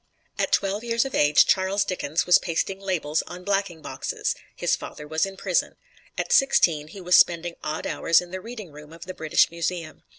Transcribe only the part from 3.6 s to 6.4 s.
boxes; his father was in prison. At